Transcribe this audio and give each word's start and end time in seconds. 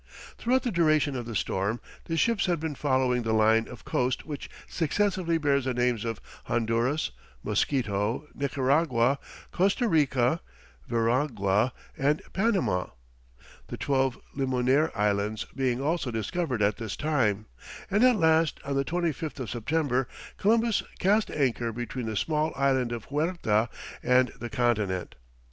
Throughout 0.35 0.63
the 0.63 0.71
duration 0.71 1.15
of 1.15 1.27
the 1.27 1.35
storm, 1.35 1.79
the 2.05 2.17
ships 2.17 2.47
had 2.47 2.59
been 2.59 2.73
following 2.73 3.21
the 3.21 3.33
line 3.33 3.67
of 3.67 3.85
coast 3.85 4.25
which 4.25 4.49
successively 4.65 5.37
bears 5.37 5.65
the 5.65 5.75
names 5.75 6.05
of 6.05 6.19
Honduras, 6.45 7.11
Mosquito, 7.43 8.25
Nicaragua, 8.33 9.19
Costa 9.51 9.87
Rica, 9.87 10.41
Veragua, 10.89 11.71
and 11.95 12.23
Panama, 12.33 12.87
the 13.67 13.77
twelve 13.77 14.17
Limonare 14.35 14.91
Islands 14.95 15.45
being 15.55 15.79
also 15.79 16.09
discovered 16.09 16.63
at 16.63 16.77
this 16.77 16.95
time, 16.97 17.45
and 17.91 18.03
at 18.03 18.15
last, 18.15 18.59
on 18.65 18.75
the 18.75 18.83
25th 18.83 19.39
of 19.39 19.51
September, 19.51 20.07
Columbus 20.37 20.81
cast 20.97 21.29
anchor 21.29 21.71
between 21.71 22.07
the 22.07 22.17
small 22.17 22.51
island 22.55 22.91
of 22.91 23.05
Huerta 23.11 23.69
and 24.01 24.29
the 24.39 24.49
continent. 24.49 25.13